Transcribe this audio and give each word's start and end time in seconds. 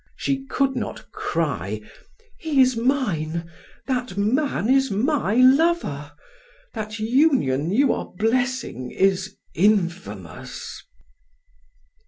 She 0.15 0.45
could 0.47 0.75
not 0.75 1.11
cry: 1.11 1.79
"He 2.39 2.59
is 2.59 2.75
mine, 2.75 3.51
that 3.85 4.17
man 4.17 4.67
is 4.67 4.89
my 4.89 5.35
lover. 5.35 6.13
That 6.73 6.97
union 6.97 7.69
you 7.69 7.93
are 7.93 8.11
blessing 8.11 8.89
is 8.89 9.37
infamous." 9.53 10.81